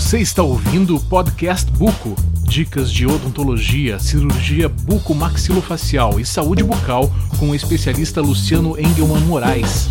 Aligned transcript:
Você 0.00 0.18
está 0.18 0.42
ouvindo 0.42 0.96
o 0.96 1.00
podcast 1.00 1.70
Buco. 1.70 2.16
Dicas 2.42 2.90
de 2.90 3.06
odontologia, 3.06 3.98
cirurgia 3.98 4.66
bucomaxilofacial 4.66 6.18
e 6.18 6.24
saúde 6.24 6.64
bucal 6.64 7.02
com 7.38 7.50
o 7.50 7.54
especialista 7.54 8.22
Luciano 8.22 8.80
Engelman 8.80 9.20
Moraes. 9.20 9.88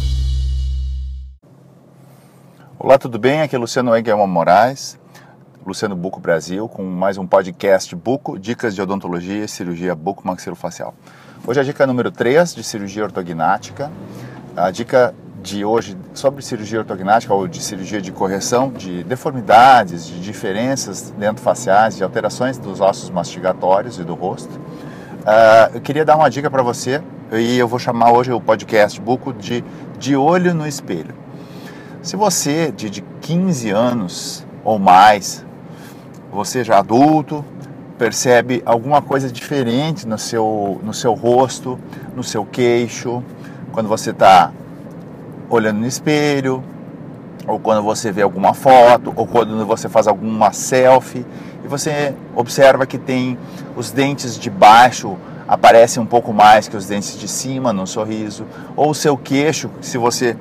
Olá, 2.78 2.98
tudo 2.98 3.20
bem? 3.20 3.44
Aqui 3.44 3.56
é 3.56 3.60
Luciano 3.60 3.96
Engelman 3.96 4.28
Moraes, 4.28 5.00
Luciano 5.64 5.96
Buco 5.96 6.20
Brasil, 6.20 6.68
com 6.68 6.84
mais 6.84 7.20
um 7.20 7.28
podcast 7.28 7.96
Buco, 7.96 8.38
Dicas 8.40 8.74
de 8.74 8.82
Odontologia 8.82 9.46
e 9.46 9.48
Cirurgia 9.48 9.94
Bucomaxilofacial. 9.94 10.96
Hoje 11.46 11.60
é 11.60 11.62
a 11.62 11.66
dica 11.66 11.86
número 11.86 12.12
3 12.12 12.56
de 12.56 12.64
cirurgia 12.64 13.04
ortognática. 13.04 13.92
A 14.58 14.72
dica 14.72 15.14
de 15.50 15.66
hoje 15.66 15.98
sobre 16.14 16.44
cirurgia 16.44 16.80
ortognática 16.80 17.34
ou 17.34 17.48
de 17.48 17.60
cirurgia 17.60 18.00
de 18.00 18.12
correção 18.12 18.72
de 18.72 19.04
deformidades, 19.04 20.06
de 20.06 20.20
diferenças 20.20 21.12
dentofaciais, 21.18 21.98
de 21.98 22.04
alterações 22.04 22.60
dos 22.60 22.80
ossos 22.80 23.10
mastigatórios 23.10 23.98
e 23.98 24.04
do 24.04 24.14
rosto. 24.14 24.54
Uh, 24.54 25.76
eu 25.76 25.82
queria 25.82 26.06
dar 26.06 26.16
uma 26.16 26.30
dica 26.30 26.52
para 26.52 26.62
você 26.62 27.02
e 27.34 27.58
eu 27.58 27.68
vou 27.68 27.80
chamar 27.80 28.12
hoje 28.12 28.32
o 28.32 28.40
podcast 28.40 29.02
Buco 29.02 29.34
de 29.34 29.64
De 29.98 30.16
Olho 30.16 30.54
no 30.54 30.68
Espelho. 30.68 31.16
Se 32.04 32.16
você 32.16 32.72
de, 32.72 32.88
de 32.88 33.02
15 33.22 33.72
anos 33.72 34.46
ou 34.64 34.78
mais, 34.78 35.44
você 36.32 36.64
já 36.64 36.78
adulto, 36.78 37.44
percebe 37.98 38.62
alguma 38.66 39.02
coisa 39.02 39.32
diferente 39.32 40.08
no 40.08 40.18
seu, 40.20 40.80
no 40.84 40.94
seu 40.94 41.16
rosto, 41.16 41.80
no 42.16 42.24
seu 42.24 42.46
queixo, 42.46 43.24
quando 43.72 43.90
você 43.90 44.12
está 44.12 44.52
olhando 45.50 45.80
no 45.80 45.88
espelho, 45.88 46.64
ou 47.48 47.60
quando 47.60 47.82
você 47.82 48.12
vê 48.12 48.22
alguma 48.22 48.54
foto, 48.54 49.12
ou 49.16 49.26
quando 49.26 49.66
você 49.66 49.90
faz 49.90 50.08
alguma 50.08 50.52
selfie 50.52 51.26
e 51.64 51.68
você 51.68 52.14
observa 52.36 52.86
que 52.86 52.98
tem 52.98 53.38
os 53.76 53.92
dentes 53.92 54.38
de 54.38 54.50
baixo 54.50 55.18
aparecem 55.50 56.02
um 56.02 56.06
pouco 56.06 56.32
mais 56.32 56.68
que 56.68 56.78
os 56.78 56.86
dentes 56.86 57.20
de 57.20 57.28
cima 57.28 57.74
no 57.74 57.88
sorriso, 57.88 58.46
ou 58.76 58.92
o 58.92 58.96
seu 58.96 59.18
queixo, 59.18 59.68
se 59.82 59.98
você 59.98 60.38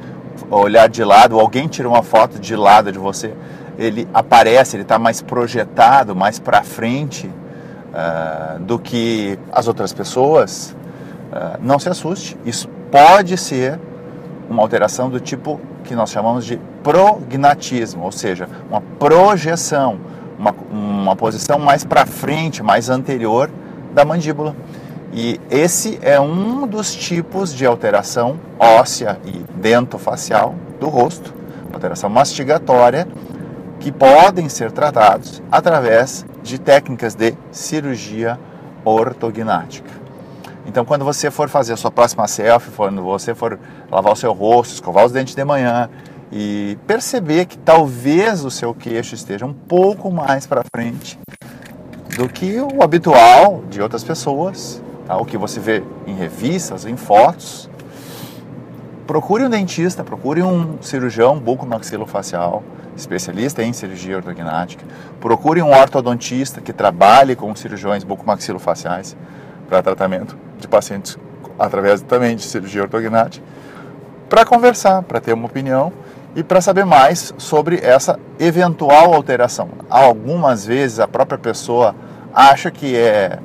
olhar 0.51 0.87
de 0.87 1.03
lado, 1.03 1.35
ou 1.35 1.41
alguém 1.41 1.67
tira 1.67 1.89
uma 1.89 2.03
foto 2.03 2.39
de 2.39 2.55
lado 2.55 2.93
de 2.93 2.99
você, 2.99 3.33
ele 3.79 4.07
aparece, 4.13 4.77
ele 4.77 4.83
está 4.83 4.99
mais 4.99 5.23
projetado, 5.23 6.15
mais 6.15 6.39
para 6.39 6.63
frente 6.63 7.27
uh, 7.27 8.59
do 8.61 8.79
que 8.79 9.39
as 9.51 9.67
outras 9.67 9.95
pessoas. 9.95 10.77
Uh, 11.33 11.59
não 11.63 11.79
se 11.79 11.89
assuste, 11.89 12.37
isso 12.45 12.69
pode 12.91 13.39
ser 13.39 13.81
uma 14.49 14.63
alteração 14.63 15.11
do 15.11 15.21
tipo 15.21 15.61
que 15.85 15.95
nós 15.95 16.11
chamamos 16.11 16.45
de 16.45 16.59
prognatismo, 16.83 18.05
ou 18.05 18.13
seja, 18.13 18.49
uma 18.71 18.81
projeção, 18.81 19.99
uma, 20.39 20.55
uma 20.71 21.17
posição 21.17 21.59
mais 21.59 21.85
para 21.85 22.07
frente, 22.07 22.63
mais 22.63 22.89
anterior 22.89 23.51
da 23.95 24.05
mandíbula. 24.05 24.55
E 25.13 25.41
esse 25.51 25.99
é 26.03 26.21
um 26.21 26.67
dos 26.67 26.95
tipos 26.95 27.55
de 27.55 27.65
alteração 27.65 28.39
óssea 28.59 29.19
e 29.25 29.33
dentofacial 29.59 30.55
do 30.79 30.89
rosto, 30.89 31.35
alteração 31.73 32.11
mastigatória, 32.11 33.09
que 33.81 33.91
podem 33.91 34.49
ser 34.49 34.71
tratados 34.71 35.43
através 35.51 36.27
de 36.43 36.59
técnicas 36.59 37.15
de 37.15 37.35
cirurgia 37.51 38.39
ortognática. 38.85 39.98
Então, 40.69 40.85
quando 40.85 41.03
você 41.03 41.31
for 41.31 41.49
fazer 41.49 41.73
a 41.73 41.77
sua 41.79 41.91
próxima 41.91 42.29
selfie, 42.29 42.71
quando 42.77 43.03
você 43.03 43.35
for 43.35 43.59
lavar 43.91 44.13
o 44.13 44.17
seu 44.17 44.35
rosto, 44.35 44.75
escovar 44.75 45.07
os 45.07 45.11
dentes 45.11 45.35
de 45.35 45.43
manhã 45.43 45.89
e 46.31 46.77
perceber 46.87 47.47
que 47.47 47.57
talvez 47.57 48.45
o 48.45 48.51
seu 48.51 48.75
queixo 48.75 49.15
esteja 49.15 49.47
um 49.47 49.55
pouco 49.55 50.11
mais 50.11 50.47
para 50.47 50.63
frente 50.77 51.19
do 52.19 52.29
que 52.29 52.61
o 52.61 52.83
habitual 52.83 53.65
de 53.71 53.81
outras 53.81 54.05
pessoas, 54.05 54.83
tá? 55.07 55.17
o 55.17 55.25
que 55.25 55.39
você 55.39 55.59
vê 55.59 55.83
em 56.07 56.15
revistas, 56.15 56.85
em 56.85 56.99
fotos, 56.99 57.71
procure 59.07 59.45
um 59.45 59.49
dentista, 59.49 60.05
procure 60.05 60.43
um 60.43 60.83
cirurgião 60.83 61.39
bucomaxilofacial, 61.39 62.63
especialista 62.95 63.63
em 63.63 63.73
cirurgia 63.73 64.17
ortognática, 64.17 64.85
procure 65.19 65.63
um 65.63 65.71
ortodontista 65.71 66.61
que 66.61 66.75
trabalhe 66.75 67.35
com 67.35 67.57
cirurgiões 67.57 68.05
bucomaxilofaciais 68.05 69.17
para 69.67 69.83
tratamento 69.83 70.48
de 70.59 70.69
pacientes 70.69 71.19
através 71.59 72.01
também 72.03 72.37
de 72.37 72.43
cirurgia 72.43 72.83
ortognática, 72.83 73.45
para 74.29 74.45
conversar, 74.45 75.03
para 75.03 75.21
ter 75.21 75.33
uma 75.33 75.47
opinião 75.47 75.93
e 76.37 76.43
para 76.43 76.61
saber 76.61 76.85
mais 76.85 77.35
sobre 77.39 77.81
essa 77.83 78.19
eventual 78.39 79.15
alteração. 79.15 79.71
Algumas 79.91 80.65
vezes 80.65 81.01
a 81.01 81.09
própria 81.09 81.39
pessoa 81.39 81.95
acha 82.33 82.71
que 82.71 82.97
é 82.97 83.39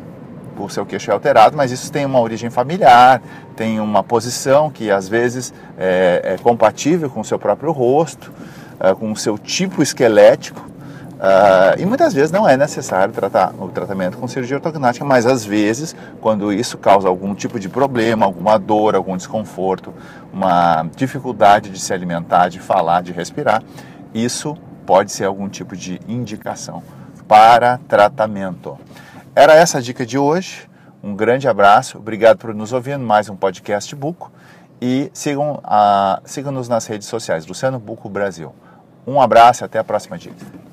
o 0.57 0.69
seu 0.69 0.85
queixo 0.85 1.09
é 1.09 1.13
alterado, 1.13 1.57
mas 1.57 1.72
isso 1.72 1.91
tem 1.91 2.06
uma 2.06 2.19
origem 2.19 2.50
familiar, 2.50 3.22
tem 3.56 3.79
uma 3.79 4.03
posição 4.03 4.69
que 4.69 4.91
às 4.91 5.09
vezes 5.09 5.52
é, 5.78 6.35
é 6.35 6.38
compatível 6.38 7.09
com 7.09 7.22
o 7.22 7.25
seu 7.25 7.40
próprio 7.40 7.72
rosto, 7.72 8.31
é, 8.79 8.94
com 8.94 9.12
o 9.12 9.16
seu 9.16 9.38
tipo 9.38 9.81
esquelético 9.81 10.72
Uh, 11.23 11.79
e 11.79 11.85
muitas 11.85 12.13
vezes 12.13 12.34
não 12.34 12.47
é 12.47 12.57
necessário 12.57 13.13
tratar 13.13 13.53
o 13.57 13.69
tratamento 13.69 14.17
com 14.17 14.28
cirurgia 14.28 14.57
ortognática, 14.57 15.06
mas 15.06 15.25
às 15.25 15.45
vezes, 15.45 15.95
quando 16.19 16.51
isso 16.51 16.78
causa 16.78 17.07
algum 17.07 17.34
tipo 17.34 17.57
de 17.57 17.69
problema, 17.69 18.25
alguma 18.25 18.59
dor, 18.59 18.94
algum 18.94 19.16
desconforto, 19.16 19.94
uma 20.34 20.85
dificuldade 20.97 21.69
de 21.69 21.79
se 21.79 21.94
alimentar, 21.94 22.50
de 22.50 22.59
falar, 22.59 23.01
de 23.01 23.13
respirar, 23.13 23.63
isso 24.13 24.57
pode 24.85 25.13
ser 25.13 25.23
algum 25.23 25.47
tipo 25.47 25.78
de 25.78 25.97
indicação 26.09 26.84
para 27.25 27.79
tratamento. 27.88 28.78
Era 29.34 29.53
essa 29.53 29.78
a 29.78 29.81
dica 29.81 30.05
de 30.05 30.17
hoje. 30.17 30.69
Um 31.01 31.16
grande 31.16 31.47
abraço, 31.47 32.00
obrigado 32.00 32.38
por 32.38 32.53
nos 32.53 32.73
ouvir 32.73 32.97
mais 32.97 33.29
um 33.29 33.35
podcast 33.38 33.95
Buco 33.95 34.29
e 34.81 35.09
sigam, 35.13 35.61
uh, 35.63 36.22
sigam-nos 36.25 36.67
nas 36.67 36.85
redes 36.85 37.07
sociais, 37.07 37.47
Luciano 37.47 37.79
Buco 37.79 38.09
Brasil. 38.09 38.53
Um 39.07 39.22
abraço 39.22 39.63
e 39.63 39.66
até 39.66 39.79
a 39.79 39.84
próxima 39.85 40.17
dica. 40.17 40.72